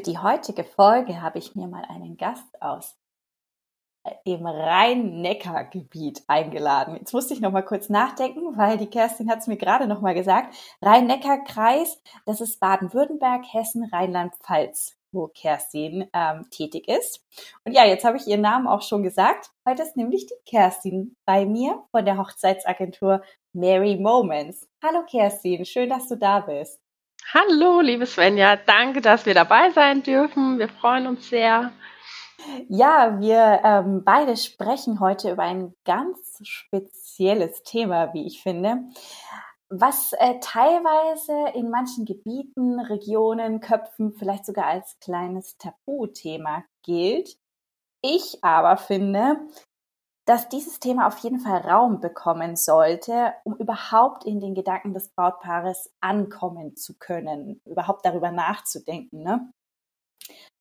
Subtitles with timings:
[0.00, 2.96] Für die heutige Folge habe ich mir mal einen Gast aus
[4.26, 6.96] dem Rhein-Neckar-Gebiet eingeladen.
[6.96, 10.00] Jetzt musste ich noch mal kurz nachdenken, weil die Kerstin hat es mir gerade noch
[10.00, 10.56] mal gesagt.
[10.80, 17.22] Rhein-Neckar-Kreis, das ist Baden-Württemberg, Hessen, Rheinland-Pfalz, wo Kerstin ähm, tätig ist.
[17.66, 19.50] Und ja, jetzt habe ich ihren Namen auch schon gesagt.
[19.68, 23.22] Heute ist nämlich die Kerstin bei mir von der Hochzeitsagentur
[23.52, 24.66] Mary Moments.
[24.82, 26.80] Hallo Kerstin, schön, dass du da bist.
[27.32, 30.58] Hallo, liebe Svenja, danke, dass wir dabei sein dürfen.
[30.58, 31.70] Wir freuen uns sehr.
[32.68, 38.78] Ja, wir ähm, beide sprechen heute über ein ganz spezielles Thema, wie ich finde,
[39.68, 47.36] was äh, teilweise in manchen Gebieten, Regionen, Köpfen vielleicht sogar als kleines Tabuthema gilt.
[48.02, 49.36] Ich aber finde,
[50.30, 55.08] dass dieses Thema auf jeden Fall Raum bekommen sollte, um überhaupt in den Gedanken des
[55.08, 59.24] Brautpaares ankommen zu können, überhaupt darüber nachzudenken.
[59.24, 59.50] Ne?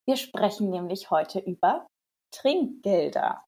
[0.07, 1.85] Wir sprechen nämlich heute über
[2.33, 3.45] Trinkgelder.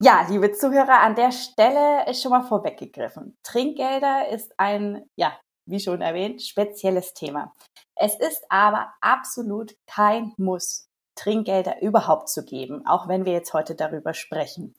[0.00, 3.36] Ja, liebe Zuhörer, an der Stelle ist schon mal vorweggegriffen.
[3.42, 5.36] Trinkgelder ist ein, ja,
[5.68, 7.52] wie schon erwähnt, spezielles Thema.
[7.96, 13.74] Es ist aber absolut kein Muss, Trinkgelder überhaupt zu geben, auch wenn wir jetzt heute
[13.74, 14.76] darüber sprechen.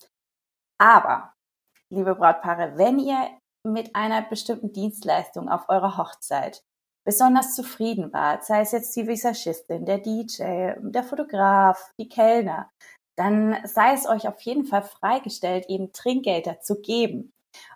[0.81, 1.31] Aber,
[1.93, 3.29] liebe Brautpaare, wenn ihr
[3.63, 6.63] mit einer bestimmten Dienstleistung auf eurer Hochzeit
[7.05, 12.71] besonders zufrieden wart, sei es jetzt die Visagistin, der DJ, der Fotograf, die Kellner,
[13.15, 17.31] dann sei es euch auf jeden Fall freigestellt, eben Trinkgelder zu geben.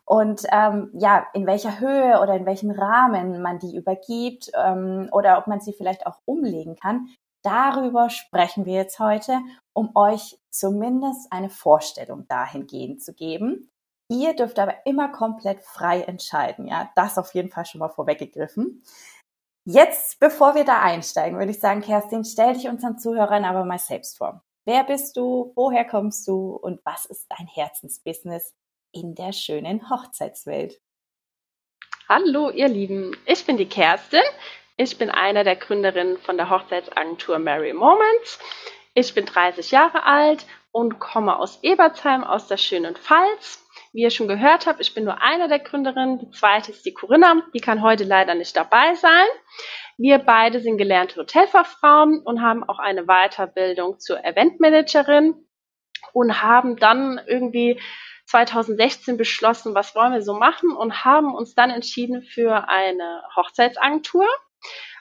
[0.06, 5.38] Und ähm, ja, in welcher Höhe oder in welchem Rahmen man die übergibt ähm, oder
[5.38, 7.10] ob man sie vielleicht auch umlegen kann,
[7.46, 9.40] Darüber sprechen wir jetzt heute,
[9.72, 13.70] um euch zumindest eine Vorstellung dahingehend zu geben.
[14.10, 16.90] Ihr dürft aber immer komplett frei entscheiden, ja.
[16.96, 18.84] Das auf jeden Fall schon mal vorweggegriffen.
[19.64, 23.78] Jetzt, bevor wir da einsteigen, würde ich sagen, Kerstin, stell dich unseren Zuhörern aber mal
[23.78, 24.44] selbst vor.
[24.66, 25.54] Wer bist du?
[25.56, 26.56] Woher kommst du?
[26.56, 28.56] Und was ist dein Herzensbusiness
[28.92, 30.82] in der schönen Hochzeitswelt?
[32.10, 33.16] Hallo, ihr Lieben.
[33.28, 34.24] Ich bin die Kerstin.
[34.78, 38.40] Ich bin einer der Gründerinnen von der Hochzeitsagentur Mary Moments.
[38.94, 43.66] Ich bin 30 Jahre alt und komme aus Ebertsheim aus der schönen Pfalz.
[43.94, 46.20] Wie ihr schon gehört habt, ich bin nur eine der Gründerinnen.
[46.20, 49.26] Die zweite ist die Corinna, die kann heute leider nicht dabei sein.
[49.98, 55.36] Wir beide sind gelernte Hotelfachfrauen und haben auch eine Weiterbildung zur Eventmanagerin
[56.12, 57.80] und haben dann irgendwie
[58.26, 64.28] 2016 beschlossen, was wollen wir so machen und haben uns dann entschieden für eine Hochzeitsagentur.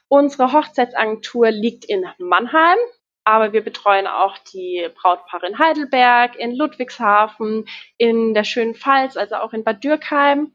[0.09, 2.79] Unsere Hochzeitsagentur liegt in Mannheim,
[3.25, 7.67] aber wir betreuen auch die Brautpaare in Heidelberg, in Ludwigshafen,
[7.97, 10.53] in der schönen Pfalz, also auch in Bad Dürkheim.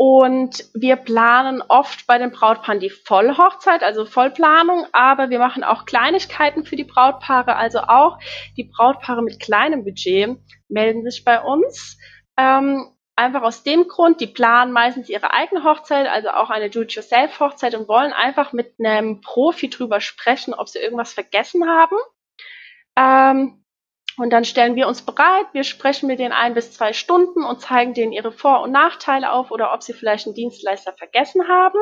[0.00, 5.86] Und wir planen oft bei den Brautpaaren die Vollhochzeit, also Vollplanung, aber wir machen auch
[5.86, 8.18] Kleinigkeiten für die Brautpaare, also auch
[8.56, 11.98] die Brautpaare mit kleinem Budget melden sich bei uns.
[12.36, 12.86] Ähm,
[13.18, 17.88] Einfach aus dem Grund, die planen meistens ihre eigene Hochzeit, also auch eine Do-it-yourself-Hochzeit und
[17.88, 21.96] wollen einfach mit einem Profi drüber sprechen, ob sie irgendwas vergessen haben.
[22.96, 23.64] Ähm,
[24.18, 27.60] und dann stellen wir uns bereit, wir sprechen mit denen ein bis zwei Stunden und
[27.60, 31.80] zeigen denen ihre Vor- und Nachteile auf oder ob sie vielleicht einen Dienstleister vergessen haben.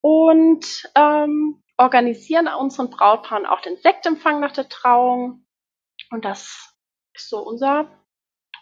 [0.00, 5.46] Und ähm, organisieren unseren Brautpaaren auch den Sektempfang nach der Trauung.
[6.10, 6.74] Und das
[7.14, 8.01] ist so unser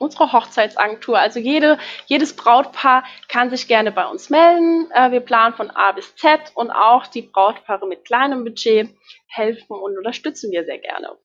[0.00, 1.18] unsere Hochzeitsagentur.
[1.18, 4.90] Also jede, jedes Brautpaar kann sich gerne bei uns melden.
[4.92, 8.96] Äh, wir planen von A bis Z und auch die Brautpaare mit kleinem Budget
[9.28, 11.16] helfen und unterstützen wir sehr gerne.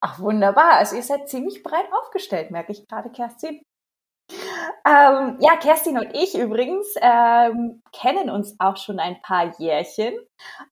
[0.00, 0.74] Ach, wunderbar.
[0.74, 3.62] Also ihr seid ziemlich breit aufgestellt, merke ich gerade, Kerstin.
[4.84, 10.14] Ähm, ja, Kerstin und ich übrigens ähm, kennen uns auch schon ein paar Jährchen.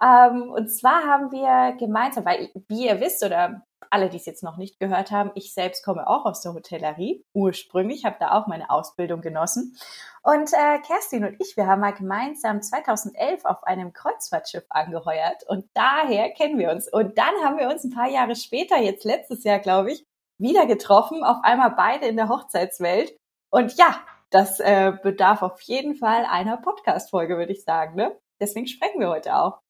[0.02, 4.42] Ähm, und zwar haben wir gemeinsam, weil wie ihr wisst oder alle, die es jetzt
[4.42, 8.46] noch nicht gehört haben, ich selbst komme auch aus der Hotellerie, ursprünglich, habe da auch
[8.46, 9.76] meine Ausbildung genossen.
[10.22, 15.68] Und äh, Kerstin und ich, wir haben mal gemeinsam 2011 auf einem Kreuzfahrtschiff angeheuert und
[15.74, 16.88] daher kennen wir uns.
[16.92, 20.04] Und dann haben wir uns ein paar Jahre später, jetzt letztes Jahr, glaube ich,
[20.38, 23.16] wieder getroffen, auf einmal beide in der Hochzeitswelt.
[23.50, 24.00] Und ja,
[24.30, 27.96] das äh, bedarf auf jeden Fall einer Podcast-Folge, würde ich sagen.
[27.96, 28.16] Ne?
[28.40, 29.60] Deswegen sprechen wir heute auch.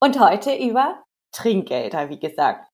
[0.00, 1.02] Und heute über
[1.32, 2.71] Trinkgelder, wie gesagt.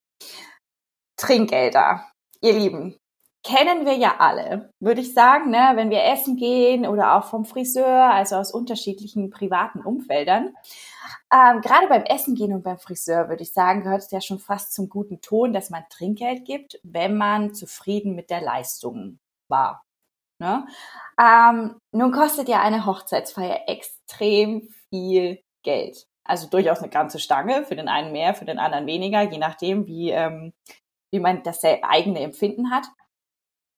[1.16, 2.04] Trinkgelder.
[2.40, 2.98] Ihr Lieben,
[3.44, 5.72] kennen wir ja alle, würde ich sagen, ne?
[5.74, 10.54] wenn wir essen gehen oder auch vom Friseur, also aus unterschiedlichen privaten Umfeldern.
[11.32, 14.38] Ähm, gerade beim Essen gehen und beim Friseur, würde ich sagen, gehört es ja schon
[14.38, 19.18] fast zum guten Ton, dass man Trinkgeld gibt, wenn man zufrieden mit der Leistung
[19.48, 19.84] war.
[20.40, 20.66] Ne?
[21.20, 26.06] Ähm, nun kostet ja eine Hochzeitsfeier extrem viel Geld.
[26.28, 29.86] Also durchaus eine ganze Stange, für den einen mehr, für den anderen weniger, je nachdem,
[29.86, 30.52] wie, ähm,
[31.10, 32.84] wie man das eigene Empfinden hat.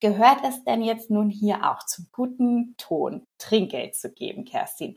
[0.00, 4.96] Gehört es denn jetzt nun hier auch zum guten Ton, Trinkgeld zu geben, Kerstin?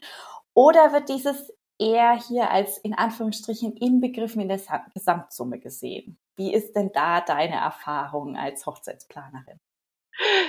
[0.54, 4.62] Oder wird dieses eher hier als in Anführungsstrichen inbegriffen in der
[4.94, 6.18] Gesamtsumme gesehen?
[6.36, 9.60] Wie ist denn da deine Erfahrung als Hochzeitsplanerin?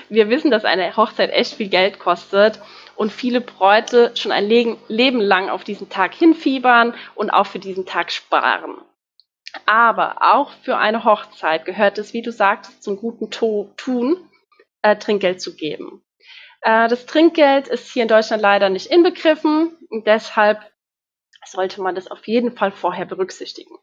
[0.09, 2.61] Wir wissen, dass eine Hochzeit echt viel Geld kostet
[2.97, 7.87] und viele Bräute schon ein Leben lang auf diesen Tag hinfiebern und auch für diesen
[7.87, 8.77] Tag sparen.
[9.67, 14.29] Aber auch für eine Hochzeit gehört es, wie du sagst, zum guten Tun,
[14.83, 16.03] äh, Trinkgeld zu geben.
[16.61, 20.61] Äh, das Trinkgeld ist hier in Deutschland leider nicht inbegriffen und deshalb
[21.47, 23.77] sollte man das auf jeden Fall vorher berücksichtigen.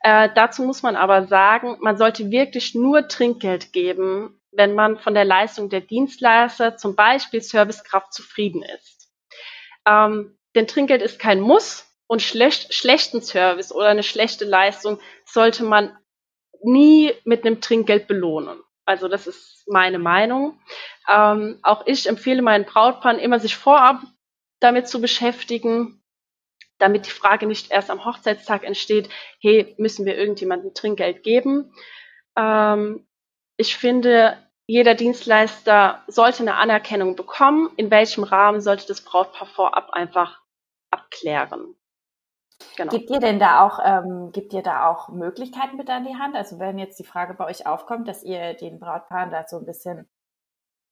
[0.00, 5.14] Äh, dazu muss man aber sagen, man sollte wirklich nur Trinkgeld geben, wenn man von
[5.14, 9.10] der Leistung der Dienstleister, zum Beispiel Servicekraft, zufrieden ist.
[9.86, 15.64] Ähm, denn Trinkgeld ist kein Muss und schlecht, schlechten Service oder eine schlechte Leistung sollte
[15.64, 15.96] man
[16.62, 18.60] nie mit einem Trinkgeld belohnen.
[18.84, 20.60] Also das ist meine Meinung.
[21.10, 24.02] Ähm, auch ich empfehle meinen Brautpaaren immer, sich vorab
[24.60, 26.02] damit zu beschäftigen,
[26.78, 29.08] damit die Frage nicht erst am Hochzeitstag entsteht,
[29.40, 31.72] hey, müssen wir irgendjemandem Trinkgeld geben?
[32.36, 33.06] Ähm,
[33.56, 37.70] ich finde, jeder Dienstleister sollte eine Anerkennung bekommen.
[37.76, 40.40] In welchem Rahmen sollte das Brautpaar vorab einfach
[40.90, 41.74] abklären?
[42.76, 42.90] Genau.
[42.90, 46.36] Gibt ihr denn da auch, ähm, gibt ihr da auch Möglichkeiten mit an die Hand?
[46.36, 49.66] Also wenn jetzt die Frage bei euch aufkommt, dass ihr den Brautpaaren da so ein
[49.66, 50.08] bisschen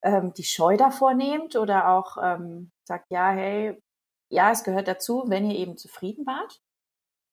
[0.03, 3.81] ähm, die Scheu davor nehmt oder auch ähm, sagt, ja, hey,
[4.29, 6.61] ja, es gehört dazu, wenn ihr eben zufrieden wart?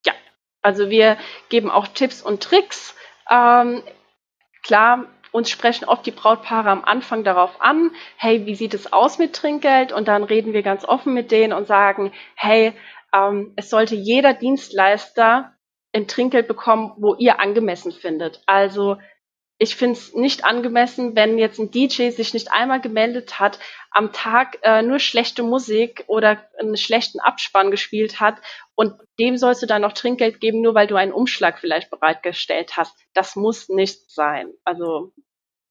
[0.06, 0.14] Ja,
[0.62, 1.18] also wir
[1.50, 2.96] geben auch Tipps und Tricks.
[3.30, 3.84] Ähm,
[4.64, 5.06] klar,
[5.38, 9.34] uns sprechen oft die Brautpaare am Anfang darauf an, hey, wie sieht es aus mit
[9.36, 9.92] Trinkgeld?
[9.92, 12.74] Und dann reden wir ganz offen mit denen und sagen, hey,
[13.14, 15.54] ähm, es sollte jeder Dienstleister
[15.94, 18.42] ein Trinkgeld bekommen, wo ihr angemessen findet.
[18.48, 18.98] Also
[19.60, 23.60] ich finde es nicht angemessen, wenn jetzt ein DJ sich nicht einmal gemeldet hat,
[23.92, 28.38] am Tag äh, nur schlechte Musik oder einen schlechten Abspann gespielt hat
[28.76, 32.78] und dem sollst du dann noch Trinkgeld geben, nur weil du einen Umschlag vielleicht bereitgestellt
[32.78, 32.96] hast.
[33.14, 34.52] Das muss nicht sein.
[34.64, 35.14] Also,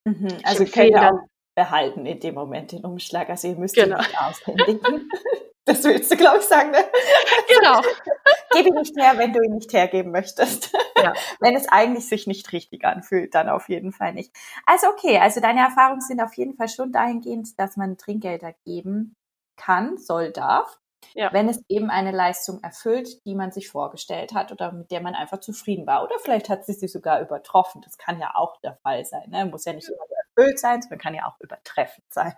[0.06, 1.20] mhm, also könnt ihr auch
[1.56, 3.28] behalten in dem Moment den Umschlag.
[3.30, 3.96] Also ihr müsst genau.
[3.96, 5.10] ihn nicht aushändigen.
[5.68, 6.78] Das willst du, glaube ich, sagen, ne?
[7.48, 7.80] Genau.
[8.52, 10.72] Gib ihn nicht her, wenn du ihn nicht hergeben möchtest.
[10.96, 11.12] Ja.
[11.40, 14.32] wenn es eigentlich sich nicht richtig anfühlt, dann auf jeden Fall nicht.
[14.64, 19.16] Also okay, also deine Erfahrungen sind auf jeden Fall schon dahingehend, dass man Trinkgelder geben
[19.56, 20.78] kann, soll, darf.
[21.14, 21.32] Ja.
[21.32, 25.14] wenn es eben eine Leistung erfüllt, die man sich vorgestellt hat oder mit der man
[25.14, 26.02] einfach zufrieden war.
[26.04, 27.82] Oder vielleicht hat sie sie sogar übertroffen.
[27.82, 29.30] Das kann ja auch der Fall sein.
[29.30, 29.46] Ne?
[29.46, 30.04] Muss ja nicht immer
[30.36, 32.34] erfüllt sein, sondern kann ja auch übertreffend sein.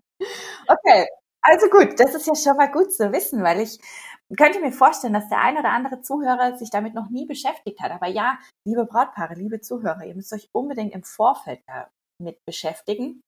[0.67, 1.07] Okay,
[1.43, 3.79] also gut, das ist ja schon mal gut zu wissen, weil ich
[4.37, 7.91] könnte mir vorstellen, dass der ein oder andere Zuhörer sich damit noch nie beschäftigt hat.
[7.91, 11.63] Aber ja, liebe Brautpaare, liebe Zuhörer, ihr müsst euch unbedingt im Vorfeld
[12.19, 13.23] damit beschäftigen,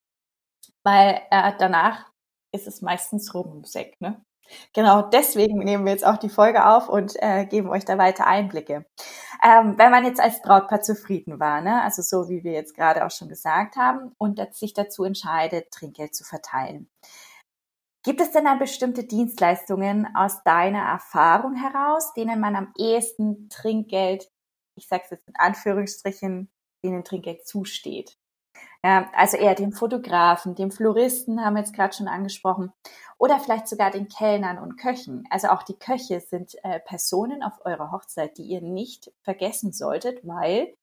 [0.85, 2.11] weil äh, danach
[2.52, 4.20] ist es meistens rum im Sekt, ne?
[4.75, 8.26] Genau, deswegen nehmen wir jetzt auch die Folge auf und äh, geben euch da weiter
[8.26, 8.87] Einblicke.
[9.42, 13.04] Ähm, wenn man jetzt als Brautpaar zufrieden war, ne, also so wie wir jetzt gerade
[13.07, 16.88] auch schon gesagt haben, und sich dazu entscheidet, Trinkgeld zu verteilen.
[18.02, 24.30] Gibt es denn dann bestimmte Dienstleistungen aus deiner Erfahrung heraus, denen man am ehesten Trinkgeld,
[24.75, 26.50] ich sage es jetzt in Anführungsstrichen,
[26.83, 28.16] denen Trinkgeld zusteht?
[28.82, 32.72] Ja, also eher dem Fotografen, dem Floristen haben wir jetzt gerade schon angesprochen
[33.18, 35.26] oder vielleicht sogar den Kellnern und Köchen.
[35.30, 40.26] Also auch die Köche sind äh, Personen auf eurer Hochzeit, die ihr nicht vergessen solltet,
[40.26, 40.74] weil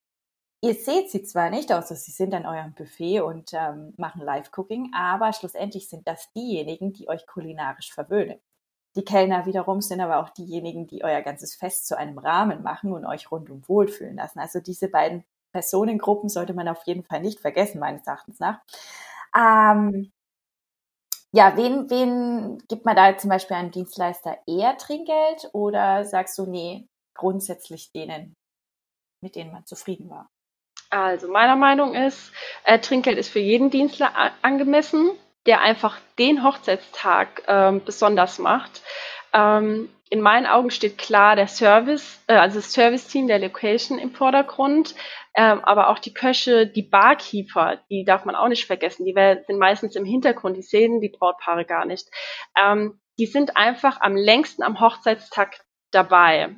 [0.61, 4.91] Ihr seht sie zwar nicht, außer sie sind an eurem Buffet und ähm, machen Live-Cooking,
[4.91, 8.39] aber schlussendlich sind das diejenigen, die euch kulinarisch verwöhnen.
[8.95, 12.91] Die Kellner wiederum sind aber auch diejenigen, die euer ganzes Fest zu einem Rahmen machen
[12.91, 14.39] und euch rundum wohlfühlen lassen.
[14.39, 18.59] Also diese beiden Personengruppen sollte man auf jeden Fall nicht vergessen, meines Erachtens nach.
[19.35, 20.11] Ähm,
[21.31, 26.45] ja, wen, wen gibt man da zum Beispiel einem Dienstleister eher Trinkgeld oder sagst du,
[26.45, 28.35] nee, grundsätzlich denen,
[29.21, 30.29] mit denen man zufrieden war?
[30.89, 32.31] Also meiner Meinung ist,
[32.63, 34.11] äh, Trinkgeld ist für jeden Dienstler
[34.41, 35.11] angemessen,
[35.45, 38.81] der einfach den Hochzeitstag ähm, besonders macht.
[39.33, 44.11] Ähm, in meinen Augen steht klar der Service, äh, also das Service-Team der Location im
[44.11, 44.95] Vordergrund,
[45.35, 49.05] ähm, aber auch die Köche, die Barkeeper, die darf man auch nicht vergessen.
[49.05, 52.07] Die sind meistens im Hintergrund, die sehen die Brautpaare gar nicht.
[52.57, 55.59] Ähm, die sind einfach am längsten am Hochzeitstag
[55.91, 56.55] dabei.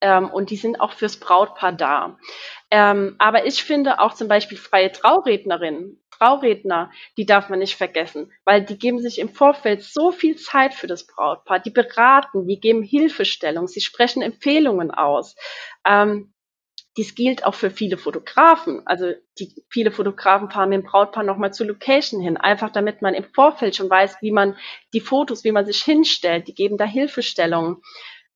[0.00, 2.18] Ähm, und die sind auch fürs Brautpaar da.
[2.70, 8.32] Ähm, aber ich finde auch zum Beispiel freie Traurednerinnen, Trauredner, die darf man nicht vergessen,
[8.44, 11.60] weil die geben sich im Vorfeld so viel Zeit für das Brautpaar.
[11.60, 15.36] Die beraten, die geben Hilfestellung, sie sprechen Empfehlungen aus.
[15.86, 16.34] Ähm,
[16.96, 18.82] dies gilt auch für viele Fotografen.
[18.86, 23.14] Also die, viele Fotografen fahren mit dem Brautpaar nochmal zur Location hin, einfach damit man
[23.14, 24.56] im Vorfeld schon weiß, wie man
[24.92, 26.46] die Fotos, wie man sich hinstellt.
[26.46, 27.82] Die geben da Hilfestellungen.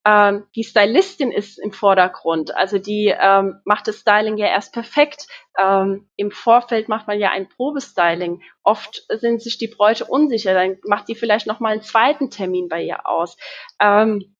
[0.04, 2.56] Ähm, die Stylistin ist im Vordergrund.
[2.56, 5.26] Also die ähm, macht das Styling ja erst perfekt.
[5.58, 8.42] Ähm, Im Vorfeld macht man ja ein Probestyling.
[8.62, 10.54] Oft sind sich die Bräute unsicher.
[10.54, 13.36] Dann macht die vielleicht nochmal einen zweiten Termin bei ihr aus.
[13.80, 14.36] Ähm,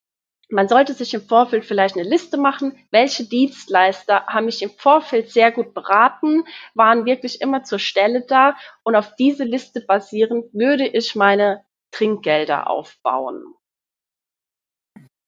[0.50, 5.30] man sollte sich im Vorfeld vielleicht eine Liste machen, welche Dienstleister haben mich im Vorfeld
[5.30, 10.86] sehr gut beraten, waren wirklich immer zur Stelle da und auf diese Liste basierend würde
[10.86, 13.57] ich meine Trinkgelder aufbauen.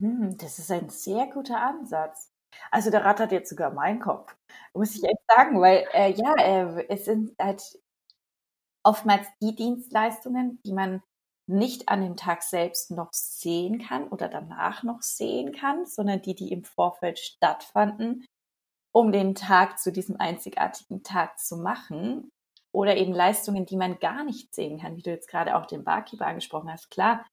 [0.00, 2.30] Hm, das ist ein sehr guter Ansatz.
[2.70, 4.34] Also der rattert jetzt sogar mein Kopf,
[4.74, 7.62] muss ich echt sagen, weil äh, ja, äh, es sind halt
[8.82, 11.02] oftmals die Dienstleistungen, die man
[11.46, 16.34] nicht an dem Tag selbst noch sehen kann oder danach noch sehen kann, sondern die,
[16.34, 18.24] die im Vorfeld stattfanden,
[18.92, 22.30] um den Tag zu diesem einzigartigen Tag zu machen.
[22.72, 25.84] Oder eben Leistungen, die man gar nicht sehen kann, wie du jetzt gerade auch den
[25.84, 26.90] Barkeeper angesprochen hast.
[26.90, 27.26] Klar,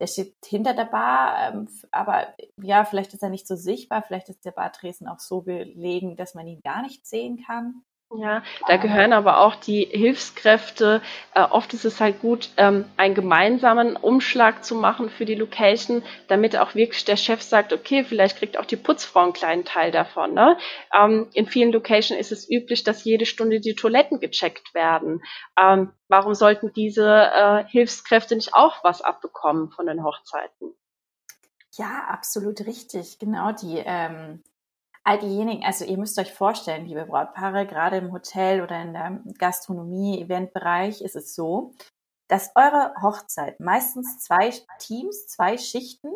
[0.00, 4.28] der steht hinter der Bar, ähm, aber ja, vielleicht ist er nicht so sichtbar, vielleicht
[4.28, 7.82] ist der Bartresen auch so gelegen, dass man ihn gar nicht sehen kann.
[8.14, 11.02] Ja, da gehören aber auch die Hilfskräfte.
[11.34, 16.04] Äh, oft ist es halt gut, ähm, einen gemeinsamen Umschlag zu machen für die Location,
[16.28, 19.90] damit auch wirklich der Chef sagt, okay, vielleicht kriegt auch die Putzfrau einen kleinen Teil
[19.90, 20.34] davon.
[20.34, 20.56] Ne?
[20.96, 25.20] Ähm, in vielen Locations ist es üblich, dass jede Stunde die Toiletten gecheckt werden.
[25.60, 30.74] Ähm, warum sollten diese äh, Hilfskräfte nicht auch was abbekommen von den Hochzeiten?
[31.72, 33.18] Ja, absolut richtig.
[33.18, 34.44] Genau, die ähm,
[35.06, 39.20] all diejenigen, also ihr müsst euch vorstellen, liebe Brautpaare, gerade im Hotel oder in der
[39.38, 41.74] Gastronomie, Eventbereich ist es so,
[42.28, 46.08] dass eure Hochzeit meistens zwei Teams, zwei Schichten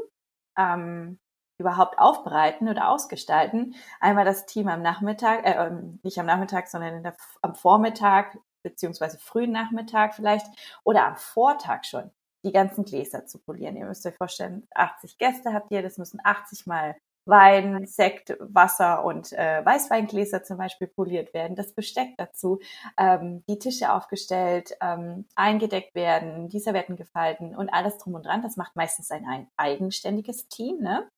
[0.58, 1.20] ähm,
[1.60, 3.76] überhaupt aufbereiten oder ausgestalten.
[4.00, 9.18] Einmal das Team am Nachmittag, äh, ähm, nicht am Nachmittag, sondern der, am Vormittag beziehungsweise
[9.18, 10.46] frühen Nachmittag vielleicht
[10.82, 12.10] oder am Vortag schon
[12.44, 13.76] die ganzen Gläser zu polieren.
[13.76, 16.96] Ihr müsst euch vorstellen, 80 Gäste habt ihr, das müssen 80 mal
[17.26, 22.60] Wein, Sekt, Wasser und äh, Weißweingläser zum Beispiel poliert werden, das Besteck dazu,
[22.98, 28.42] ähm, die Tische aufgestellt, ähm, eingedeckt werden, die Servietten gefalten und alles drum und dran.
[28.42, 31.08] Das macht meistens ein, ein eigenständiges Team, ne?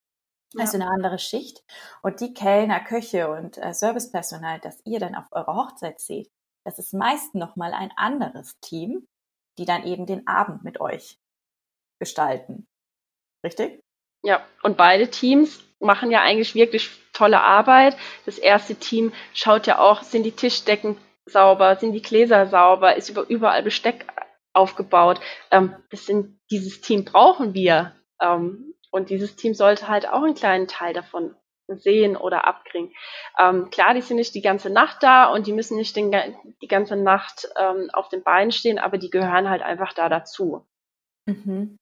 [0.59, 1.65] Also eine andere Schicht.
[2.03, 6.31] Und die Kellner, Köche und äh, Servicepersonal, das ihr dann auf eurer Hochzeit seht,
[6.65, 9.07] das ist meist nochmal ein anderes Team,
[9.59, 11.19] die dann eben den Abend mit euch
[11.99, 12.67] gestalten.
[13.45, 13.82] Richtig?
[14.23, 17.97] Ja, und beide Teams machen ja eigentlich wirklich tolle Arbeit.
[18.25, 23.09] Das erste Team schaut ja auch, sind die Tischdecken sauber, sind die Gläser sauber, ist
[23.09, 24.07] über, überall Besteck
[24.53, 25.21] aufgebaut.
[25.51, 27.95] Ähm, das sind, dieses Team brauchen wir.
[28.21, 31.35] Ähm, und dieses Team sollte halt auch einen kleinen Teil davon
[31.69, 32.93] sehen oder abkriegen.
[33.39, 36.13] Ähm, klar, die sind nicht die ganze Nacht da und die müssen nicht den,
[36.61, 40.67] die ganze Nacht ähm, auf den Beinen stehen, aber die gehören halt einfach da dazu.
[41.27, 41.79] Mhm.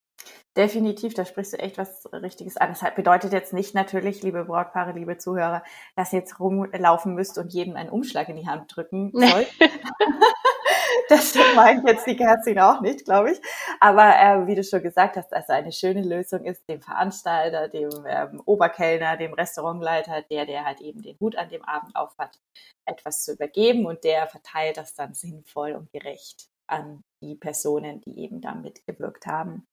[0.56, 2.70] Definitiv, da sprichst du echt was Richtiges an.
[2.70, 5.62] Das bedeutet jetzt nicht natürlich, liebe Brautpaare, liebe Zuhörer,
[5.94, 9.48] dass ihr jetzt rumlaufen müsst und jedem einen Umschlag in die Hand drücken sollt.
[11.08, 13.40] das meint jetzt die Kerstin auch nicht, glaube ich.
[13.78, 17.90] Aber äh, wie du schon gesagt hast, also eine schöne Lösung ist, dem Veranstalter, dem
[18.08, 22.40] ähm, Oberkellner, dem Restaurantleiter, der, der halt eben den Hut an dem Abend aufhat,
[22.86, 28.18] etwas zu übergeben und der verteilt das dann sinnvoll und gerecht an die Personen, die
[28.18, 29.66] eben da mitgewirkt haben.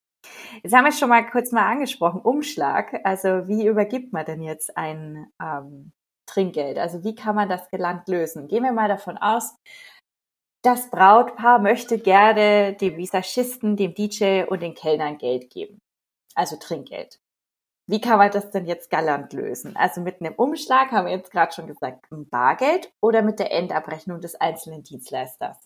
[0.64, 3.00] Jetzt haben wir schon mal kurz mal angesprochen, Umschlag.
[3.04, 5.92] Also wie übergibt man denn jetzt ein ähm,
[6.26, 6.78] Trinkgeld?
[6.78, 8.48] Also wie kann man das gelangt lösen?
[8.48, 9.56] Gehen wir mal davon aus,
[10.64, 15.80] das Brautpaar möchte gerne dem Visagisten, dem DJ und den Kellnern Geld geben.
[16.36, 17.20] Also Trinkgeld.
[17.90, 19.78] Wie kann man das denn jetzt galant lösen?
[19.78, 23.52] Also mit einem Umschlag haben wir jetzt gerade schon gesagt, ein Bargeld oder mit der
[23.54, 25.58] Endabrechnung des einzelnen Dienstleisters?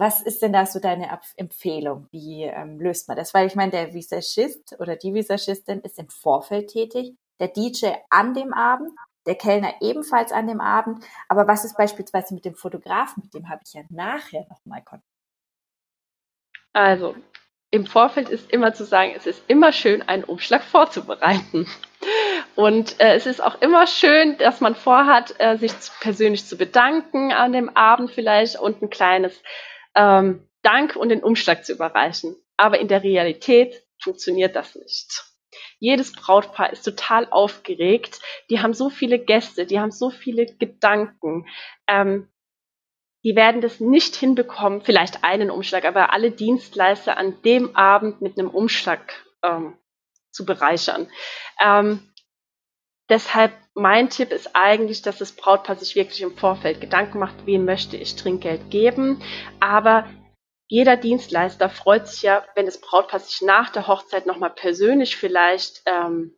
[0.00, 2.08] Was ist denn da so deine Empfehlung?
[2.10, 3.34] Wie ähm, löst man das?
[3.34, 8.32] Weil ich meine, der Visagist oder die Visagistin ist im Vorfeld tätig, der DJ an
[8.32, 8.92] dem Abend,
[9.26, 11.04] der Kellner ebenfalls an dem Abend.
[11.28, 13.24] Aber was ist beispielsweise mit dem Fotografen?
[13.24, 15.04] Mit dem habe ich ja nachher nochmal Kontakt.
[16.72, 17.14] Also,
[17.70, 21.66] im Vorfeld ist immer zu sagen, es ist immer schön, einen Umschlag vorzubereiten.
[22.56, 27.32] Und äh, es ist auch immer schön, dass man vorhat, äh, sich persönlich zu bedanken
[27.32, 29.42] an dem Abend vielleicht und ein kleines
[29.94, 32.36] ähm, Dank und den Umschlag zu überreichen.
[32.56, 35.24] Aber in der Realität funktioniert das nicht.
[35.78, 38.20] Jedes Brautpaar ist total aufgeregt.
[38.50, 41.48] Die haben so viele Gäste, die haben so viele Gedanken.
[41.86, 42.28] Ähm,
[43.24, 48.38] die werden das nicht hinbekommen, vielleicht einen Umschlag, aber alle Dienstleister an dem Abend mit
[48.38, 49.76] einem Umschlag ähm,
[50.30, 51.10] zu bereichern.
[51.60, 52.12] Ähm,
[53.10, 57.64] deshalb mein Tipp ist eigentlich, dass das Brautpaar sich wirklich im Vorfeld Gedanken macht, wem
[57.64, 59.22] möchte ich Trinkgeld geben.
[59.60, 60.06] Aber
[60.68, 65.82] jeder Dienstleister freut sich ja, wenn das Brautpaar sich nach der Hochzeit nochmal persönlich vielleicht
[65.86, 66.36] ähm,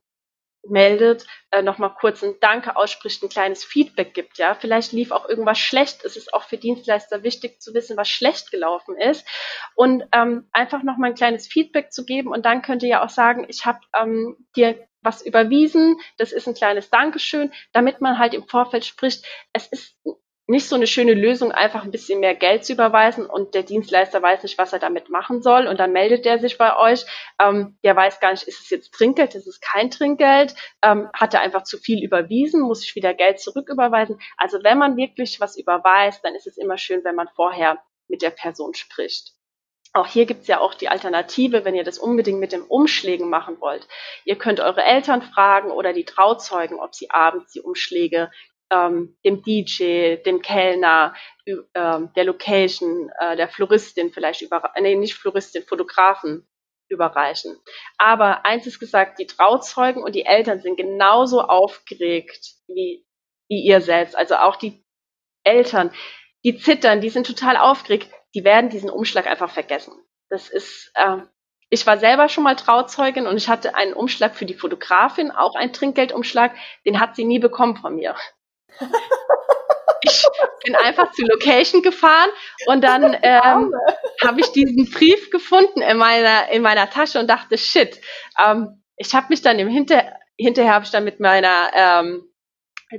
[0.67, 4.55] meldet, äh, nochmal kurz ein Danke ausspricht, ein kleines Feedback gibt, ja.
[4.55, 6.05] Vielleicht lief auch irgendwas schlecht.
[6.05, 9.27] Es ist auch für Dienstleister wichtig zu wissen, was schlecht gelaufen ist.
[9.75, 12.29] Und ähm, einfach nochmal ein kleines Feedback zu geben.
[12.29, 16.49] Und dann könnt ihr ja auch sagen, ich habe ähm, dir was überwiesen, das ist
[16.49, 19.97] ein kleines Dankeschön, damit man halt im Vorfeld spricht, es ist
[20.49, 24.21] nicht so eine schöne Lösung, einfach ein bisschen mehr Geld zu überweisen und der Dienstleister
[24.23, 27.07] weiß nicht, was er damit machen soll und dann meldet er sich bei euch.
[27.41, 31.35] Ähm, der weiß gar nicht, ist es jetzt Trinkgeld, ist es kein Trinkgeld, ähm, hat
[31.35, 34.21] er einfach zu viel überwiesen, muss ich wieder Geld zurücküberweisen.
[34.37, 37.79] Also wenn man wirklich was überweist, dann ist es immer schön, wenn man vorher
[38.09, 39.35] mit der Person spricht.
[39.95, 43.61] Auch hier gibt's ja auch die Alternative, wenn ihr das unbedingt mit dem Umschlägen machen
[43.61, 43.87] wollt.
[44.25, 48.31] Ihr könnt eure Eltern fragen oder die Trauzeugen, ob sie abends die Umschläge
[48.71, 55.15] ähm, dem DJ, dem Kellner, äh, der Location, äh, der Floristin vielleicht über, nee, nicht
[55.15, 56.49] Floristin, Fotografen
[56.89, 57.59] überreichen.
[57.99, 63.05] Aber eins ist gesagt, die Trauzeugen und die Eltern sind genauso aufgeregt wie,
[63.49, 64.17] wie ihr selbst.
[64.17, 64.85] Also auch die
[65.45, 65.93] Eltern,
[66.45, 69.95] die zittern, die sind total aufgeregt, die werden diesen Umschlag einfach vergessen.
[70.29, 71.19] Das ist, äh,
[71.69, 75.55] ich war selber schon mal Trauzeugin und ich hatte einen Umschlag für die Fotografin, auch
[75.55, 76.55] einen Trinkgeldumschlag,
[76.87, 78.15] den hat sie nie bekommen von mir.
[80.05, 80.25] Ich
[80.65, 82.31] bin einfach zur Location gefahren
[82.67, 83.73] und dann ähm,
[84.25, 88.01] habe ich diesen Brief gefunden in meiner, in meiner Tasche und dachte, shit.
[88.37, 92.32] Ähm, ich habe mich dann im Hinter, hinterher habe ich dann mit meiner ähm,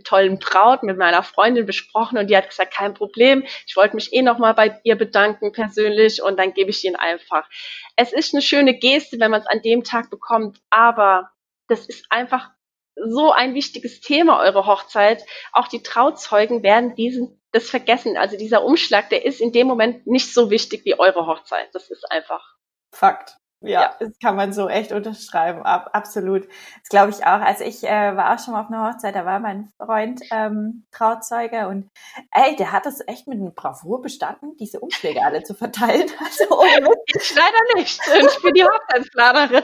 [0.02, 3.44] tollen Braut, mit meiner Freundin besprochen und die hat gesagt, kein Problem.
[3.68, 7.48] Ich wollte mich eh nochmal bei ihr bedanken persönlich und dann gebe ich ihn einfach.
[7.96, 11.30] Es ist eine schöne Geste, wenn man es an dem Tag bekommt, aber
[11.68, 12.50] das ist einfach
[12.96, 15.26] so ein wichtiges Thema, eure Hochzeit.
[15.52, 18.18] Auch die Trauzeugen werden diesen, das vergessen.
[18.18, 21.70] Also dieser Umschlag, der ist in dem Moment nicht so wichtig wie eure Hochzeit.
[21.74, 22.56] Das ist einfach.
[22.92, 23.38] Fakt.
[23.66, 25.64] Ja, das kann man so echt unterschreiben.
[25.64, 26.48] Ab, absolut.
[26.82, 27.42] Das glaube ich auch.
[27.42, 30.86] Also ich äh, war auch schon mal auf einer Hochzeit, da war mein Freund ähm,
[30.92, 31.90] Trauzeuge und
[32.32, 36.10] ey, der hat das echt mit einer Bravour bestanden, diese Umschläge alle zu verteilen.
[36.24, 38.00] Also ohne ich leider nicht.
[38.08, 39.64] Ich bin die Hochzeitsplanerin.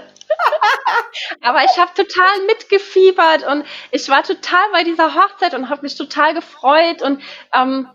[1.41, 5.95] Aber ich habe total mitgefiebert und ich war total bei dieser Hochzeit und habe mich
[5.95, 7.21] total gefreut und
[7.53, 7.87] ähm,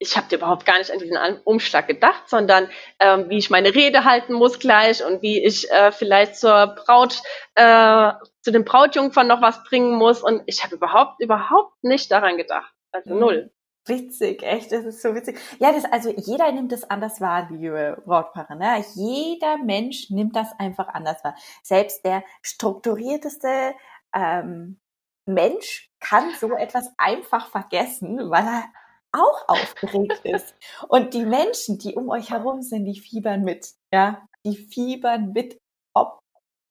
[0.00, 4.04] ich habe überhaupt gar nicht an diesen Umschlag gedacht, sondern ähm, wie ich meine Rede
[4.04, 7.22] halten muss gleich und wie ich äh, vielleicht zur Braut,
[7.54, 10.22] äh, zu den Brautjungfern noch was bringen muss.
[10.22, 12.72] Und ich habe überhaupt, überhaupt nicht daran gedacht.
[12.92, 13.20] Also mhm.
[13.20, 13.50] null.
[13.86, 15.38] Witzig, echt, das ist so witzig.
[15.58, 18.56] Ja, das, also jeder nimmt das anders wahr, liebe Brautpaare.
[18.56, 18.82] Ne?
[18.94, 21.34] Jeder Mensch nimmt das einfach anders wahr.
[21.62, 23.74] Selbst der strukturierteste
[24.14, 24.80] ähm,
[25.26, 28.64] Mensch kann so etwas einfach vergessen, weil er
[29.12, 30.54] auch aufgeregt ist.
[30.88, 33.68] Und die Menschen, die um euch herum sind, die fiebern mit.
[33.92, 35.58] Ja, die fiebern mit,
[35.94, 36.20] ob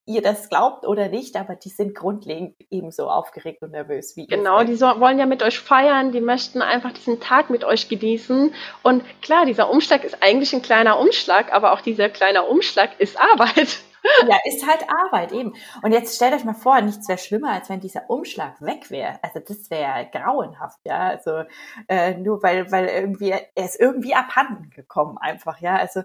[0.06, 4.63] ihr das glaubt oder nicht, aber die sind grundlegend ebenso aufgeregt und nervös wie Genau,
[4.63, 8.54] die so, wollen ja mit euch feiern, die möchten einfach diesen Tag mit euch genießen.
[8.82, 13.19] Und klar, dieser Umschlag ist eigentlich ein kleiner Umschlag, aber auch dieser kleine Umschlag ist
[13.19, 13.84] Arbeit.
[14.27, 15.53] Ja, ist halt Arbeit eben.
[15.81, 19.19] Und jetzt stellt euch mal vor, nichts wäre schlimmer, als wenn dieser Umschlag weg wäre.
[19.21, 21.09] Also das wäre grauenhaft, ja.
[21.09, 21.43] Also
[21.88, 25.75] äh, nur weil, weil irgendwie er ist irgendwie abhanden gekommen einfach, ja.
[25.75, 26.03] Also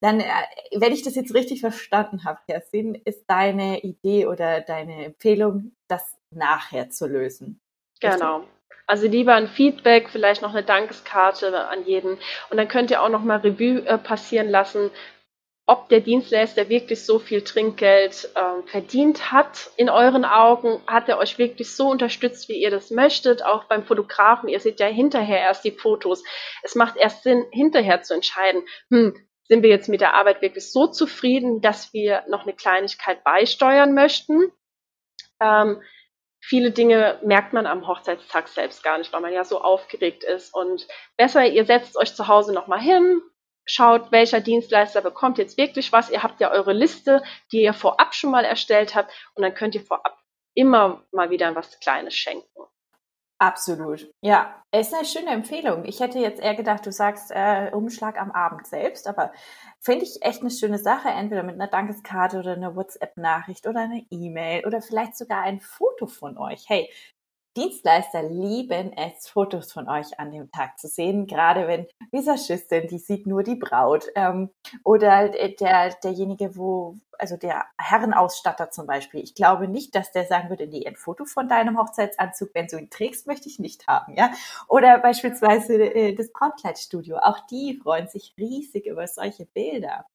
[0.00, 0.26] dann, äh,
[0.76, 6.16] wenn ich das jetzt richtig verstanden habe, Kerstin, ist deine Idee oder deine Empfehlung, das
[6.30, 7.60] nachher zu lösen.
[8.00, 8.44] Genau.
[8.86, 12.18] Also lieber ein Feedback, vielleicht noch eine Dankeskarte an jeden.
[12.50, 14.90] Und dann könnt ihr auch noch mal Revue äh, passieren lassen,
[15.68, 20.80] ob der Dienstleister wirklich so viel Trinkgeld äh, verdient hat in euren Augen.
[20.86, 23.44] Hat er euch wirklich so unterstützt, wie ihr das möchtet?
[23.44, 26.24] Auch beim Fotografen, ihr seht ja hinterher erst die Fotos.
[26.62, 30.72] Es macht erst Sinn, hinterher zu entscheiden, hm, sind wir jetzt mit der Arbeit wirklich
[30.72, 34.50] so zufrieden, dass wir noch eine Kleinigkeit beisteuern möchten?
[35.38, 35.82] Ähm,
[36.40, 40.54] viele Dinge merkt man am Hochzeitstag selbst gar nicht, weil man ja so aufgeregt ist.
[40.54, 43.20] Und besser, ihr setzt euch zu Hause nochmal hin,
[43.68, 46.10] schaut, welcher Dienstleister bekommt jetzt wirklich was.
[46.10, 49.74] Ihr habt ja eure Liste, die ihr vorab schon mal erstellt habt und dann könnt
[49.74, 50.18] ihr vorab
[50.54, 52.48] immer mal wieder was Kleines schenken.
[53.40, 54.12] Absolut.
[54.20, 55.84] Ja, ist eine schöne Empfehlung.
[55.84, 59.32] Ich hätte jetzt eher gedacht, du sagst äh, Umschlag am Abend selbst, aber
[59.78, 64.04] finde ich echt eine schöne Sache, entweder mit einer Dankeskarte oder einer WhatsApp-Nachricht oder eine
[64.10, 66.64] E-Mail oder vielleicht sogar ein Foto von euch.
[66.66, 66.90] Hey,
[67.58, 73.00] Dienstleister lieben es, Fotos von euch an dem Tag zu sehen, gerade wenn Visagistin, die
[73.00, 74.50] sieht nur die Braut ähm,
[74.84, 79.24] oder der, derjenige, wo, also der Herrenausstatter zum Beispiel.
[79.24, 82.78] Ich glaube nicht, dass der sagen würde, nee, ein Foto von deinem Hochzeitsanzug, wenn du
[82.78, 84.30] ihn trägst, möchte ich nicht haben, ja.
[84.68, 87.16] Oder beispielsweise äh, das Brautkleidstudio.
[87.16, 90.06] Auch die freuen sich riesig über solche Bilder.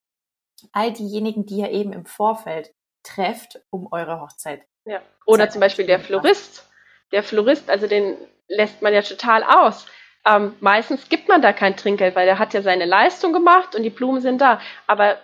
[0.72, 4.62] All diejenigen, die ihr eben im Vorfeld trefft, um eure Hochzeit.
[4.86, 5.02] Ja.
[5.26, 6.70] Oder zum Beispiel der Florist
[7.14, 8.18] der Florist, also den
[8.50, 9.86] lässt man ja total aus.
[10.26, 13.84] Ähm, meistens gibt man da kein Trinkgeld, weil der hat ja seine Leistung gemacht und
[13.84, 14.60] die Blumen sind da.
[14.88, 15.18] Aber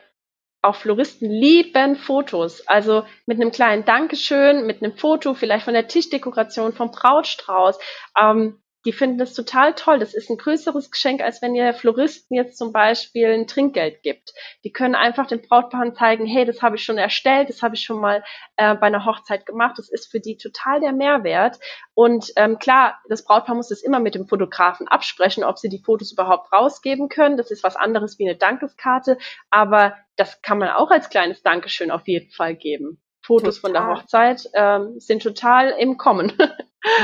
[0.62, 2.68] auch Floristen lieben Fotos.
[2.68, 7.80] Also mit einem kleinen Dankeschön, mit einem Foto, vielleicht von der Tischdekoration, vom Brautstrauß.
[8.22, 10.00] Ähm, die finden das total toll.
[10.00, 14.34] Das ist ein größeres Geschenk, als wenn ihr Floristen jetzt zum Beispiel ein Trinkgeld gibt.
[14.64, 17.82] Die können einfach den Brautpaaren zeigen, hey, das habe ich schon erstellt, das habe ich
[17.82, 18.24] schon mal
[18.56, 19.76] äh, bei einer Hochzeit gemacht.
[19.78, 21.60] Das ist für die total der Mehrwert.
[21.94, 25.84] Und ähm, klar, das Brautpaar muss das immer mit dem Fotografen absprechen, ob sie die
[25.84, 27.36] Fotos überhaupt rausgeben können.
[27.36, 29.18] Das ist was anderes wie eine Dankeskarte,
[29.50, 33.02] aber das kann man auch als kleines Dankeschön auf jeden Fall geben.
[33.22, 33.62] Fotos total.
[33.62, 36.34] von der Hochzeit ähm, sind total im Kommen.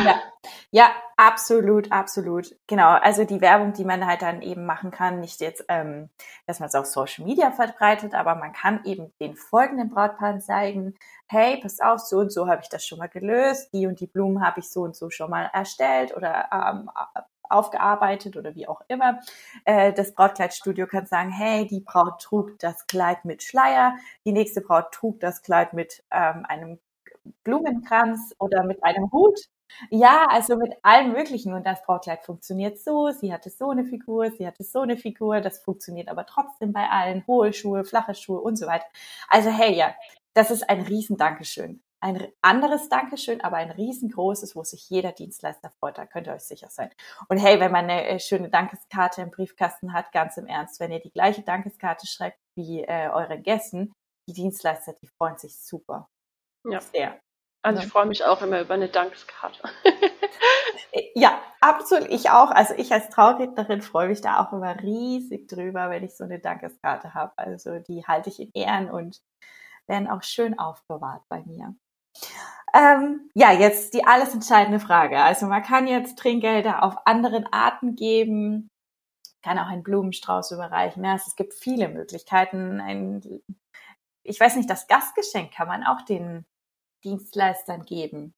[0.05, 0.21] Ja.
[0.71, 2.55] Ja, absolut, absolut.
[2.67, 2.89] Genau.
[2.89, 6.10] Also die Werbung, die man halt dann eben machen kann, nicht jetzt, ähm,
[6.47, 10.95] dass man es auf Social Media verbreitet, aber man kann eben den folgenden Brautpaaren zeigen,
[11.27, 14.08] hey, pass auf, so und so habe ich das schon mal gelöst, die und die
[14.08, 16.89] Blumen habe ich so und so schon mal erstellt oder ähm,
[17.49, 19.19] aufgearbeitet oder wie auch immer.
[19.65, 24.62] Äh, das Brautkleidstudio kann sagen, hey, die Braut trug das Kleid mit Schleier, die nächste
[24.62, 26.79] Braut trug das Kleid mit ähm, einem
[27.43, 29.39] Blumenkranz oder mit einem Hut.
[29.89, 31.54] Ja, also mit allem Möglichen.
[31.54, 35.41] Und das Brautkleid funktioniert so, sie hatte so eine Figur, sie hatte so eine Figur,
[35.41, 37.25] das funktioniert aber trotzdem bei allen.
[37.28, 38.86] Hohe Schuhe, flache Schuhe und so weiter.
[39.30, 39.95] Also hey, ja,
[40.34, 41.82] das ist ein riesen Dankeschön.
[42.01, 45.97] Ein anderes Dankeschön, aber ein riesengroßes, wo sich jeder Dienstleister freut.
[45.97, 46.91] Da könnt ihr euch sicher sein.
[47.30, 50.91] Und hey, wenn man eine äh, schöne Dankeskarte im Briefkasten hat, ganz im Ernst, wenn
[50.91, 53.91] ihr die gleiche Dankeskarte schreibt wie äh, euren Gästen,
[54.30, 56.08] die Dienstleister, die freuen sich super.
[56.69, 56.80] Ja.
[56.82, 57.19] Sehr.
[57.65, 59.60] Also ich freue mich auch immer über eine Dankeskarte.
[61.15, 62.08] ja, absolut.
[62.10, 62.51] Ich auch.
[62.51, 66.38] Also ich als Traurednerin freue mich da auch immer riesig drüber, wenn ich so eine
[66.38, 67.34] Dankeskarte habe.
[67.38, 69.19] Also die halte ich in Ehren und
[69.88, 71.73] werden auch schön aufbewahrt bei mir.
[72.71, 75.17] Ähm, ja, jetzt die alles entscheidende Frage.
[75.23, 78.69] Also man kann jetzt Trinkgelder auf anderen Arten geben,
[79.41, 81.04] kann auch einen Blumenstrauß überreichen.
[81.04, 82.80] Ja, es gibt viele Möglichkeiten.
[82.80, 83.41] Ein,
[84.21, 86.45] ich weiß nicht, das Gastgeschenk kann man auch den
[87.05, 88.33] Dienstleistern geben.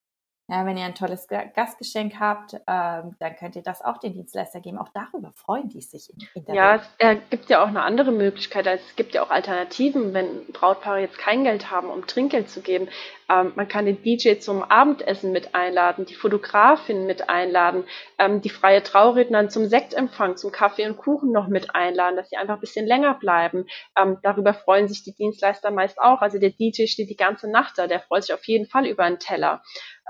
[0.50, 4.60] Ja, wenn ihr ein tolles Gastgeschenk habt, ähm, dann könnt ihr das auch den Dienstleister
[4.60, 4.78] geben.
[4.78, 6.82] Auch darüber freuen die sich in, in der Ja, Welt.
[6.98, 8.66] es gibt ja auch eine andere Möglichkeit.
[8.66, 12.62] Also es gibt ja auch Alternativen, wenn Brautpaare jetzt kein Geld haben, um Trinkgeld zu
[12.62, 12.88] geben.
[13.30, 17.84] Ähm, man kann den DJ zum Abendessen mit einladen, die Fotografin mit einladen,
[18.18, 22.36] ähm, die freie Traurednerin zum Sektempfang, zum Kaffee und Kuchen noch mit einladen, dass sie
[22.36, 23.66] einfach ein bisschen länger bleiben.
[23.96, 26.20] Ähm, darüber freuen sich die Dienstleister meist auch.
[26.22, 29.04] Also der DJ steht die ganze Nacht da, der freut sich auf jeden Fall über
[29.04, 29.62] einen Teller.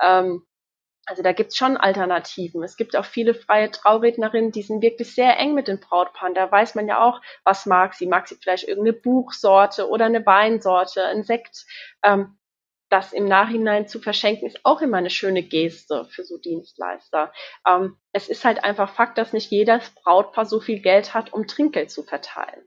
[0.02, 0.44] Ähm,
[1.09, 2.62] also da gibt's schon Alternativen.
[2.62, 6.35] Es gibt auch viele freie Traurednerinnen, die sind wirklich sehr eng mit den Brautpaaren.
[6.35, 8.07] Da weiß man ja auch, was mag sie.
[8.07, 11.64] Mag sie vielleicht irgendeine Buchsorte oder eine Weinsorte, ein Sekt.
[12.04, 12.37] Ähm,
[12.90, 17.33] das im Nachhinein zu verschenken, ist auch immer eine schöne Geste für so Dienstleister.
[17.66, 21.46] Ähm, es ist halt einfach Fakt, dass nicht jedes Brautpaar so viel Geld hat, um
[21.46, 22.66] Trinkgeld zu verteilen.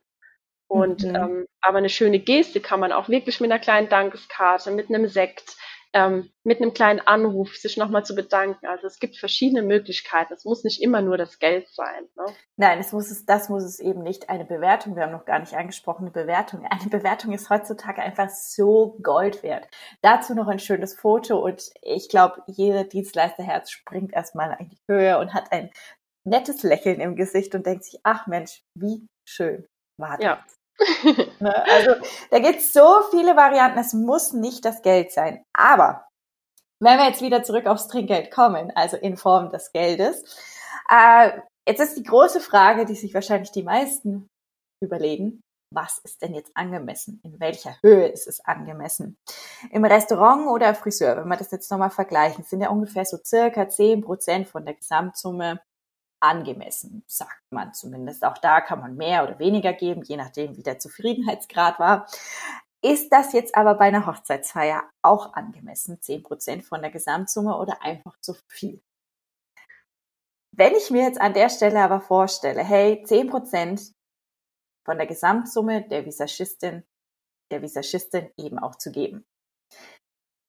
[0.67, 1.15] Und mhm.
[1.15, 5.07] ähm, aber eine schöne Geste kann man auch wirklich mit einer kleinen Dankeskarte, mit einem
[5.07, 5.57] Sekt,
[5.93, 8.65] ähm, mit einem kleinen Anruf sich nochmal zu bedanken.
[8.65, 10.33] Also es gibt verschiedene Möglichkeiten.
[10.33, 12.05] Es muss nicht immer nur das Geld sein.
[12.15, 12.25] Ne?
[12.55, 14.29] Nein, es muss es, das muss es eben nicht.
[14.29, 16.65] Eine Bewertung, wir haben noch gar nicht angesprochen, eine Bewertung.
[16.65, 19.67] Eine Bewertung ist heutzutage einfach so Gold wert.
[20.01, 25.17] Dazu noch ein schönes Foto und ich glaube, jeder Dienstleisterherz springt erstmal in die Höhe
[25.19, 25.71] und hat ein
[26.23, 30.25] nettes Lächeln im Gesicht und denkt sich, ach Mensch, wie schön war das.
[30.25, 30.45] Ja.
[31.39, 31.55] Ne?
[31.67, 31.95] Also
[32.29, 35.43] da gibt es so viele Varianten, es muss nicht das Geld sein.
[35.53, 36.07] Aber
[36.79, 40.23] wenn wir jetzt wieder zurück aufs Trinkgeld kommen, also in Form des Geldes,
[40.89, 41.31] äh,
[41.67, 44.27] jetzt ist die große Frage, die sich wahrscheinlich die meisten
[44.83, 45.41] überlegen,
[45.73, 47.21] was ist denn jetzt angemessen?
[47.23, 49.15] In welcher Höhe ist es angemessen?
[49.71, 53.69] Im Restaurant oder Friseur, wenn wir das jetzt nochmal vergleichen, sind ja ungefähr so circa
[53.69, 55.61] zehn Prozent von der Gesamtsumme
[56.21, 58.23] angemessen, sagt man zumindest.
[58.23, 62.07] Auch da kann man mehr oder weniger geben, je nachdem, wie der Zufriedenheitsgrad war.
[62.83, 67.81] Ist das jetzt aber bei einer Hochzeitsfeier auch angemessen, zehn Prozent von der Gesamtsumme oder
[67.81, 68.81] einfach zu viel?
[70.53, 73.93] Wenn ich mir jetzt an der Stelle aber vorstelle, hey, zehn Prozent
[74.83, 76.83] von der Gesamtsumme der Visagistin,
[77.51, 79.25] der Visagistin eben auch zu geben,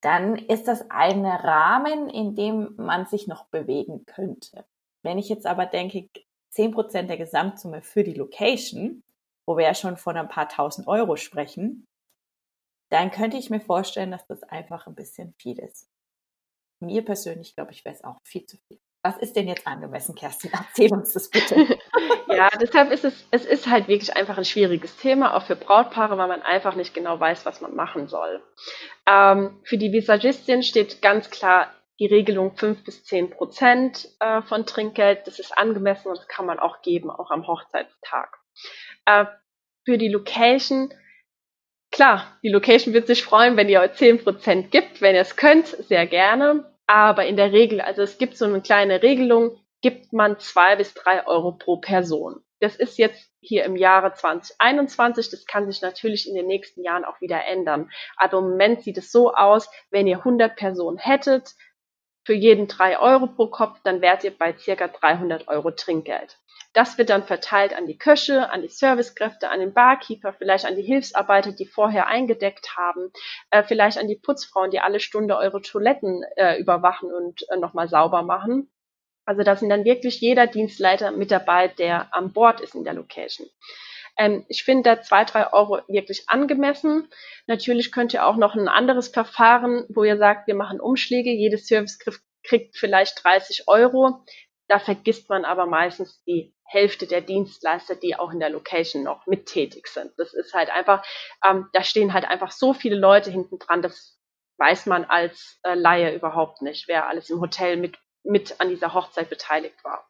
[0.02, 4.66] dann ist das ein Rahmen, in dem man sich noch bewegen könnte.
[5.02, 6.08] Wenn ich jetzt aber denke,
[6.50, 9.02] zehn Prozent der Gesamtsumme für die Location,
[9.46, 11.86] wo wir ja schon von ein paar tausend Euro sprechen,
[12.90, 15.88] dann könnte ich mir vorstellen, dass das einfach ein bisschen viel ist.
[16.80, 18.78] Mir persönlich, glaube ich, wäre es auch viel zu viel.
[19.04, 20.52] Was ist denn jetzt angemessen, Kerstin?
[20.52, 21.56] Erzähl uns das bitte.
[22.28, 26.18] ja, deshalb ist es, es ist halt wirklich einfach ein schwieriges Thema, auch für Brautpaare,
[26.18, 28.42] weil man einfach nicht genau weiß, was man machen soll.
[29.06, 34.66] Ähm, für die Visagistin steht ganz klar die Regelung 5 bis 10 Prozent äh, von
[34.66, 35.26] Trinkgeld.
[35.26, 38.38] Das ist angemessen und das kann man auch geben, auch am Hochzeitstag.
[39.06, 39.26] Äh,
[39.84, 40.92] für die Location
[41.92, 45.66] Klar, die Location wird sich freuen, wenn ihr euch 10% gibt, wenn ihr es könnt,
[45.66, 46.72] sehr gerne.
[46.86, 50.94] Aber in der Regel, also es gibt so eine kleine Regelung, gibt man zwei bis
[50.94, 52.42] drei Euro pro Person.
[52.60, 55.28] Das ist jetzt hier im Jahre 2021.
[55.28, 57.90] Das kann sich natürlich in den nächsten Jahren auch wieder ändern.
[58.16, 61.50] Aber im Moment sieht es so aus, wenn ihr 100 Personen hättet,
[62.24, 66.38] für jeden drei Euro pro Kopf, dann wärt ihr bei circa 300 Euro Trinkgeld.
[66.72, 70.74] Das wird dann verteilt an die Köche, an die Servicekräfte, an den Barkeeper, vielleicht an
[70.74, 73.12] die Hilfsarbeiter, die vorher eingedeckt haben,
[73.50, 77.88] äh, vielleicht an die Putzfrauen, die alle Stunde eure Toiletten äh, überwachen und äh, nochmal
[77.88, 78.70] sauber machen.
[79.26, 82.94] Also da sind dann wirklich jeder Dienstleiter mit dabei, der an Bord ist in der
[82.94, 83.46] Location.
[84.18, 87.08] Ähm, ich finde da zwei, drei Euro wirklich angemessen.
[87.46, 91.66] Natürlich könnt ihr auch noch ein anderes Verfahren, wo ihr sagt, wir machen Umschläge, jedes
[91.66, 94.24] Servicegriff kriegt vielleicht 30 Euro.
[94.68, 99.26] Da vergisst man aber meistens die Hälfte der Dienstleister, die auch in der Location noch
[99.26, 100.12] mit tätig sind.
[100.16, 101.04] Das ist halt einfach,
[101.46, 104.18] ähm, da stehen halt einfach so viele Leute hinten dran, das
[104.58, 108.94] weiß man als äh, Laie überhaupt nicht, wer alles im Hotel mit, mit an dieser
[108.94, 110.08] Hochzeit beteiligt war.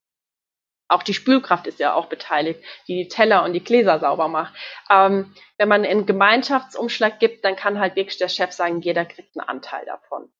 [0.92, 4.54] Auch die Spülkraft ist ja auch beteiligt, die die Teller und die Gläser sauber macht.
[4.90, 9.36] Ähm, wenn man einen Gemeinschaftsumschlag gibt, dann kann halt wirklich der Chef sagen, jeder kriegt
[9.36, 10.30] einen Anteil davon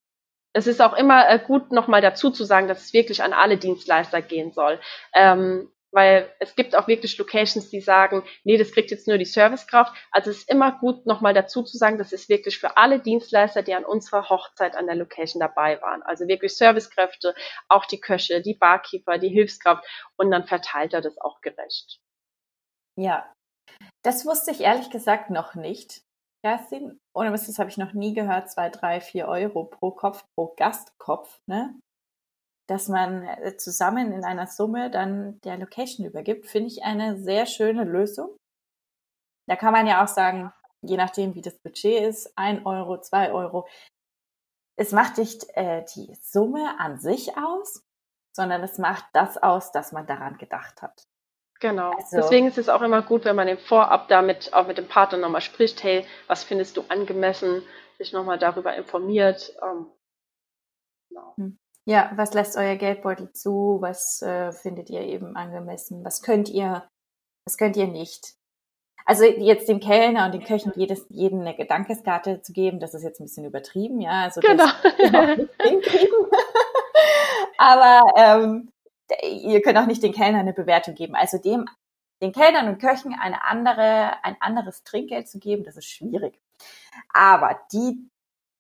[0.53, 3.57] es ist auch immer äh, gut, nochmal dazu zu sagen, dass es wirklich an alle
[3.57, 4.79] Dienstleister gehen soll.
[5.15, 9.25] Ähm, weil es gibt auch wirklich Locations, die sagen, nee, das kriegt jetzt nur die
[9.25, 9.95] Servicekraft.
[10.11, 13.63] Also es ist immer gut, nochmal dazu zu sagen, das ist wirklich für alle Dienstleister,
[13.63, 16.03] die an unserer Hochzeit an der Location dabei waren.
[16.03, 17.35] Also wirklich Servicekräfte,
[17.69, 19.85] auch die Köche, die Barkeeper, die Hilfskraft
[20.17, 22.01] und dann verteilt er das auch gerecht.
[22.99, 23.33] Ja,
[24.05, 26.03] das wusste ich ehrlich gesagt noch nicht.
[26.45, 30.25] Kerstin, ohne was, das habe ich noch nie gehört, zwei, drei, vier Euro pro Kopf,
[30.35, 31.79] pro Gastkopf, ne?
[32.73, 37.45] Dass man äh, zusammen in einer Summe dann der Location übergibt, finde ich eine sehr
[37.45, 38.35] schöne Lösung.
[39.47, 43.31] Da kann man ja auch sagen, je nachdem, wie das Budget ist, ein Euro, zwei
[43.31, 43.69] Euro.
[44.79, 47.83] Es macht nicht äh, die Summe an sich aus,
[48.35, 51.03] sondern es macht das aus, dass man daran gedacht hat.
[51.61, 51.91] Genau.
[51.91, 54.89] Also, Deswegen ist es auch immer gut, wenn man im Vorab damit auch mit dem
[54.89, 57.63] Partner nochmal spricht, hey, was findest du angemessen,
[57.99, 59.55] sich nochmal darüber informiert.
[59.63, 59.93] Ähm,
[61.11, 61.35] genau.
[61.85, 63.79] Ja, was lässt euer Geldbeutel zu?
[63.81, 66.05] Was äh, findet ihr eben angemessen?
[66.05, 66.89] Was könnt ihr,
[67.45, 68.35] was könnt ihr nicht?
[69.05, 73.03] Also jetzt dem Kellner und den Köchen jedes, jeden eine Gedankeskarte zu geben, das ist
[73.03, 74.23] jetzt ein bisschen übertrieben, ja.
[74.23, 74.65] Also genau.
[77.59, 78.71] Aber ähm,
[79.23, 81.17] ihr könnt auch nicht den Kellnern eine Bewertung geben.
[81.17, 81.67] Also dem,
[82.21, 86.41] den Kellnern und Köchen eine andere, ein anderes Trinkgeld zu geben, das ist schwierig.
[87.13, 88.09] Aber die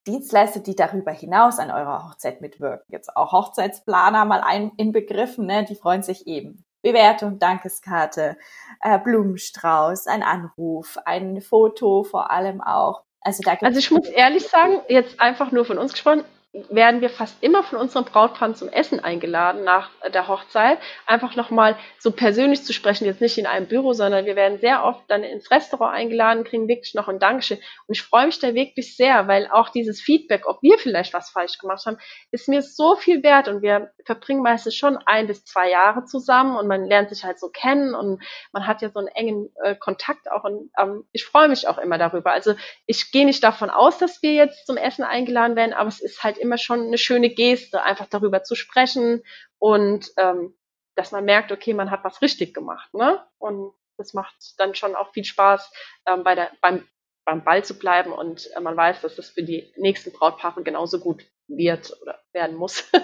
[0.06, 5.64] Dienstleister, die darüber hinaus an eurer Hochzeit mitwirken, jetzt auch Hochzeitsplaner mal ein, inbegriffen, ne,
[5.64, 6.64] die freuen sich eben.
[6.82, 8.36] Bewertung, Dankeskarte,
[8.80, 13.02] äh, Blumenstrauß, ein Anruf, ein Foto vor allem auch.
[13.20, 17.08] Also, da also ich muss ehrlich sagen, jetzt einfach nur von uns gesprochen, werden wir
[17.08, 20.78] fast immer von unseren Brautpaaren zum Essen eingeladen nach der Hochzeit.
[21.06, 24.84] Einfach nochmal so persönlich zu sprechen, jetzt nicht in einem Büro, sondern wir werden sehr
[24.84, 27.56] oft dann ins Restaurant eingeladen, kriegen wirklich noch ein Dankeschön.
[27.86, 31.30] Und ich freue mich da wirklich sehr, weil auch dieses Feedback, ob wir vielleicht was
[31.30, 31.96] falsch gemacht haben,
[32.32, 33.48] ist mir so viel wert.
[33.48, 37.40] Und wir verbringen meistens schon ein bis zwei Jahre zusammen und man lernt sich halt
[37.40, 40.44] so kennen und man hat ja so einen engen äh, Kontakt auch.
[40.44, 42.32] Und ähm, ich freue mich auch immer darüber.
[42.32, 46.02] Also ich gehe nicht davon aus, dass wir jetzt zum Essen eingeladen werden, aber es
[46.02, 49.22] ist halt immer schon eine schöne Geste, einfach darüber zu sprechen
[49.58, 50.54] und ähm,
[50.94, 53.24] dass man merkt, okay, man hat was richtig gemacht, ne?
[53.38, 55.72] Und das macht dann schon auch viel Spaß,
[56.06, 56.86] ähm, bei der, beim,
[57.24, 60.98] beim Ball zu bleiben und äh, man weiß, dass das für die nächsten Brautpaare genauso
[60.98, 62.84] gut wird oder werden muss.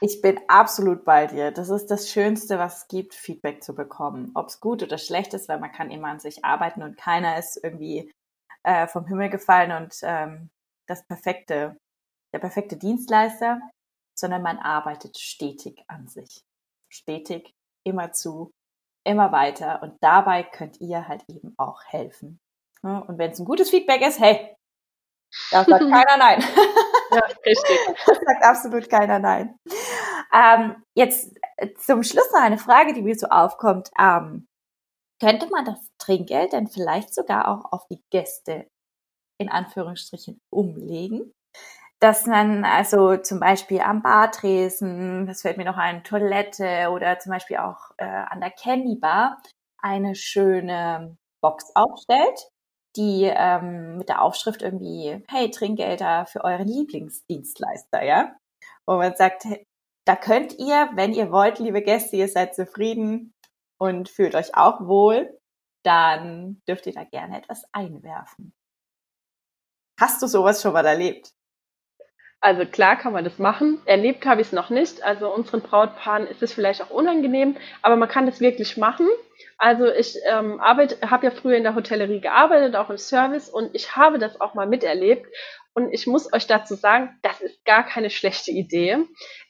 [0.00, 1.50] Ich bin absolut bei dir.
[1.50, 4.32] Das ist das Schönste, was es gibt, Feedback zu bekommen.
[4.34, 7.38] Ob es gut oder schlecht ist, weil man kann immer an sich arbeiten und keiner
[7.38, 8.12] ist irgendwie
[8.64, 10.50] äh, vom Himmel gefallen und ähm,
[10.86, 11.78] das perfekte,
[12.34, 13.60] der perfekte Dienstleister,
[14.18, 16.42] sondern man arbeitet stetig an sich.
[16.92, 17.54] Stetig,
[17.86, 18.50] immer zu,
[19.06, 19.82] immer weiter.
[19.82, 22.40] Und dabei könnt ihr halt eben auch helfen.
[22.82, 24.54] Und wenn es ein gutes Feedback ist, hey,
[25.50, 26.44] da sagt keiner nein.
[27.10, 27.78] Ja, richtig.
[28.06, 29.56] Das sagt absolut keiner nein.
[30.32, 33.90] Ähm, jetzt äh, zum Schluss noch eine Frage, die mir so aufkommt.
[33.98, 34.48] Ähm,
[35.20, 38.66] könnte man das Trinkgeld denn vielleicht sogar auch auf die Gäste
[39.38, 41.32] in Anführungsstrichen umlegen?
[42.04, 47.32] Dass man also zum Beispiel am Bartresen, das fällt mir noch ein, Toilette oder zum
[47.32, 49.40] Beispiel auch äh, an der Candy Bar
[49.78, 52.50] eine schöne Box aufstellt,
[52.94, 58.36] die ähm, mit der Aufschrift irgendwie, hey, Trinkgelder für euren Lieblingsdienstleister, ja?
[58.86, 59.46] Wo man sagt,
[60.04, 63.32] da könnt ihr, wenn ihr wollt, liebe Gäste, ihr seid zufrieden
[63.80, 65.40] und fühlt euch auch wohl,
[65.86, 68.52] dann dürft ihr da gerne etwas einwerfen.
[69.98, 71.32] Hast du sowas schon mal erlebt?
[72.44, 73.80] Also klar kann man das machen.
[73.86, 75.02] Erlebt habe ich es noch nicht.
[75.02, 79.08] Also unseren Brautpaaren ist es vielleicht auch unangenehm, aber man kann das wirklich machen.
[79.56, 80.86] Also ich ähm, habe
[81.22, 84.66] ja früher in der Hotellerie gearbeitet, auch im Service und ich habe das auch mal
[84.66, 85.26] miterlebt.
[85.76, 88.98] Und ich muss euch dazu sagen, das ist gar keine schlechte Idee.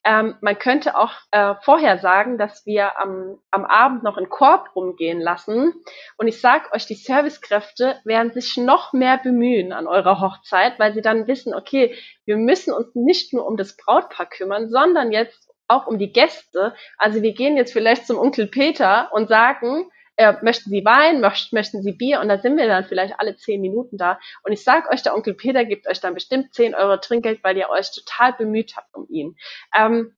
[0.04, 4.74] Ähm, man könnte auch äh, vorher sagen, dass wir am, am Abend noch einen Korb
[4.74, 5.74] rumgehen lassen.
[6.16, 10.94] Und ich sage euch, die Servicekräfte werden sich noch mehr bemühen an eurer Hochzeit, weil
[10.94, 15.50] sie dann wissen, okay, wir müssen uns nicht nur um das Brautpaar kümmern, sondern jetzt
[15.68, 16.74] auch um die Gäste.
[16.96, 21.52] Also wir gehen jetzt vielleicht zum Onkel Peter und sagen, äh, möchten Sie Wein, möcht,
[21.52, 24.18] möchten Sie Bier und da sind wir dann vielleicht alle zehn Minuten da.
[24.42, 27.56] Und ich sag euch, der Onkel Peter gibt euch dann bestimmt zehn Euro Trinkgeld, weil
[27.56, 29.36] ihr euch total bemüht habt um ihn.
[29.76, 30.16] Ähm,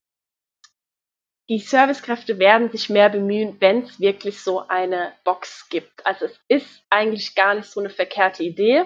[1.49, 6.05] die Servicekräfte werden sich mehr bemühen, wenn es wirklich so eine Box gibt.
[6.05, 8.85] Also es ist eigentlich gar nicht so eine verkehrte Idee.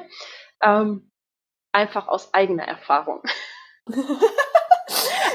[0.62, 1.10] Ähm,
[1.72, 3.22] einfach aus eigener Erfahrung.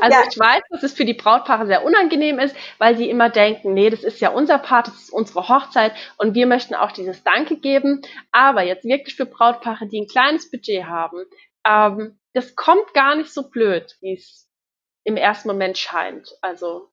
[0.02, 0.26] Also ja.
[0.30, 3.90] ich weiß, dass es für die Brautpaare sehr unangenehm ist, weil sie immer denken, nee,
[3.90, 7.58] das ist ja unser Part, das ist unsere Hochzeit und wir möchten auch dieses Danke
[7.58, 8.02] geben.
[8.32, 11.26] Aber jetzt wirklich für Brautpaare, die ein kleines Budget haben,
[11.66, 14.48] ähm, das kommt gar nicht so blöd, wie es
[15.04, 16.36] im ersten Moment scheint.
[16.42, 16.90] Also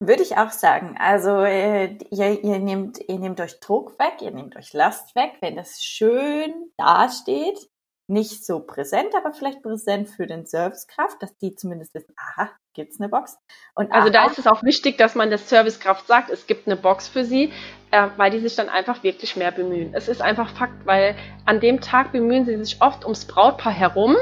[0.00, 0.96] würde ich auch sagen.
[0.98, 5.34] Also äh, ihr, ihr, nehmt, ihr nehmt euch Druck weg, ihr nehmt euch Last weg,
[5.40, 7.58] wenn das schön dasteht
[8.06, 13.00] nicht so präsent, aber vielleicht präsent für den Servicekraft, dass die zumindest wissen, aha, gibt's
[13.00, 13.38] eine Box.
[13.74, 16.66] Und also aha, da ist es auch wichtig, dass man der Servicekraft sagt, es gibt
[16.66, 17.52] eine Box für sie,
[17.90, 19.94] äh, weil die sich dann einfach wirklich mehr bemühen.
[19.94, 24.16] Es ist einfach Fakt, weil an dem Tag bemühen sie sich oft ums Brautpaar herum,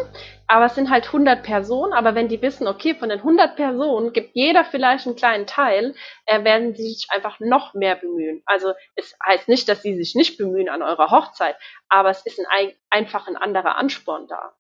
[0.53, 4.13] aber es sind halt 100 Personen, aber wenn die wissen, okay, von den 100 Personen
[4.13, 5.95] gibt jeder vielleicht einen kleinen Teil,
[6.27, 8.43] äh, werden sie sich einfach noch mehr bemühen.
[8.45, 11.57] Also es heißt nicht, dass sie sich nicht bemühen an eurer Hochzeit,
[11.89, 14.53] aber es ist ein, einfach ein anderer Ansporn da.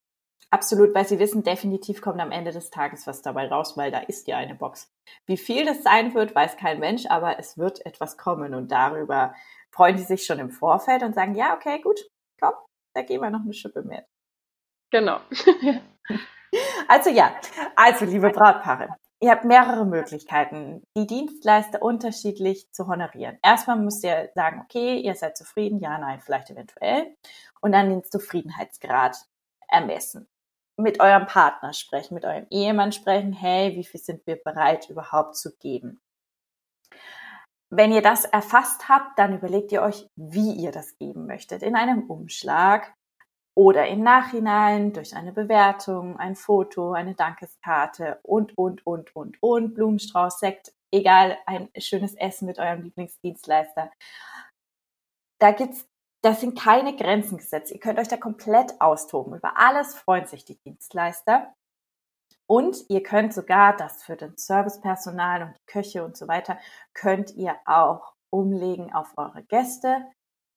[0.48, 3.98] Absolut, weil sie wissen, definitiv kommt am Ende des Tages was dabei raus, weil da
[3.98, 4.90] ist ja eine Box.
[5.26, 9.34] Wie viel das sein wird, weiß kein Mensch, aber es wird etwas kommen und darüber
[9.70, 12.00] freuen die sich schon im Vorfeld und sagen, ja, okay, gut,
[12.40, 12.54] komm,
[12.94, 14.06] da gehen wir noch eine Schippe mit.
[14.92, 15.20] Genau.
[16.88, 17.34] also ja,
[17.74, 23.38] also liebe Brautpaare, ihr habt mehrere Möglichkeiten, die Dienstleister unterschiedlich zu honorieren.
[23.42, 27.16] Erstmal müsst ihr sagen, okay, ihr seid zufrieden, ja, nein, vielleicht eventuell.
[27.62, 29.16] Und dann den Zufriedenheitsgrad
[29.66, 30.28] ermessen.
[30.76, 35.36] Mit eurem Partner sprechen, mit eurem Ehemann sprechen, hey, wie viel sind wir bereit überhaupt
[35.36, 36.02] zu geben?
[37.70, 41.62] Wenn ihr das erfasst habt, dann überlegt ihr euch, wie ihr das geben möchtet.
[41.62, 42.92] In einem Umschlag,
[43.54, 49.74] oder im Nachhinein durch eine Bewertung, ein Foto, eine Dankeskarte und, und, und, und, und,
[49.74, 53.90] Blumenstrauß, Sekt, egal, ein schönes Essen mit eurem Lieblingsdienstleister.
[55.38, 55.86] Da gibt's,
[56.22, 57.72] das sind keine Grenzen gesetzt.
[57.72, 59.34] Ihr könnt euch da komplett austoben.
[59.34, 61.52] Über alles freuen sich die Dienstleister.
[62.46, 66.58] Und ihr könnt sogar das für den Servicepersonal und die Köche und so weiter,
[66.92, 70.06] könnt ihr auch umlegen auf eure Gäste.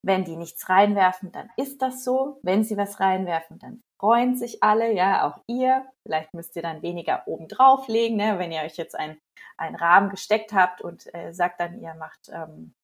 [0.05, 2.39] Wenn die nichts reinwerfen, dann ist das so.
[2.43, 5.83] Wenn sie was reinwerfen, dann freuen sich alle, ja, auch ihr.
[6.03, 8.37] Vielleicht müsst ihr dann weniger oben drauflegen, ne?
[8.37, 9.17] wenn ihr euch jetzt einen,
[9.57, 12.75] einen Rahmen gesteckt habt und äh, sagt dann, ihr macht, ähm,